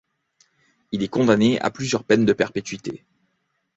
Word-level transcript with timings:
Il 0.91 1.03
est 1.03 1.09
condamné 1.09 1.61
à 1.61 1.69
plusieurs 1.69 2.03
peines 2.03 2.25
de 2.25 2.33
perpétuité. 2.33 3.05